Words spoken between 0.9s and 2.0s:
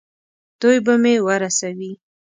مې ورسوي.